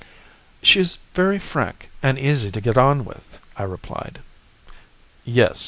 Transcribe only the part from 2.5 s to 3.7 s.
to get on with," I